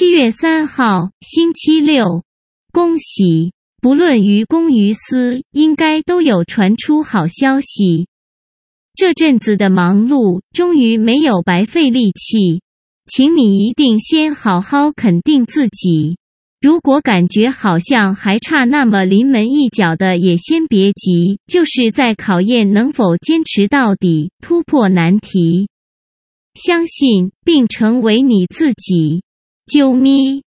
[0.00, 2.22] 七月三号，星期六，
[2.72, 3.50] 恭喜！
[3.82, 8.06] 不论于公于私，应该都有传出好消息。
[8.94, 12.60] 这阵子的忙碌，终于没有白费力气。
[13.06, 16.16] 请你一定先好好肯定自己。
[16.60, 25.68] 如果感觉好像还差那么临门一脚的，也先别急，就是在考验能否坚持到底，突破难题。
[26.54, 29.22] 相信并成为你自己。
[29.68, 30.47] 啾咪。